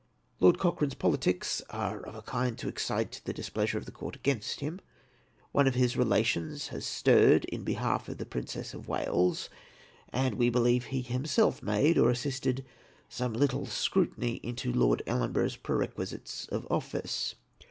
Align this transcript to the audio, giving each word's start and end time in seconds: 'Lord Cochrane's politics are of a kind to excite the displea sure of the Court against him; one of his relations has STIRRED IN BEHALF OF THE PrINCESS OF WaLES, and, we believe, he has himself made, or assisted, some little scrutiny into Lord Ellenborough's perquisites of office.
'Lord 0.39 0.57
Cochrane's 0.57 0.95
politics 0.95 1.61
are 1.69 2.01
of 2.03 2.15
a 2.15 2.23
kind 2.23 2.57
to 2.57 2.67
excite 2.67 3.21
the 3.25 3.33
displea 3.35 3.67
sure 3.67 3.77
of 3.77 3.85
the 3.85 3.91
Court 3.91 4.15
against 4.15 4.59
him; 4.59 4.81
one 5.51 5.67
of 5.67 5.75
his 5.75 5.95
relations 5.95 6.69
has 6.69 6.87
STIRRED 6.87 7.45
IN 7.49 7.63
BEHALF 7.63 8.09
OF 8.09 8.17
THE 8.17 8.25
PrINCESS 8.25 8.73
OF 8.73 8.87
WaLES, 8.87 9.47
and, 10.09 10.39
we 10.39 10.49
believe, 10.49 10.85
he 10.85 11.03
has 11.03 11.11
himself 11.11 11.61
made, 11.61 11.99
or 11.99 12.09
assisted, 12.09 12.65
some 13.09 13.33
little 13.33 13.67
scrutiny 13.67 14.39
into 14.41 14.73
Lord 14.73 15.03
Ellenborough's 15.05 15.55
perquisites 15.57 16.47
of 16.49 16.65
office. 16.71 17.35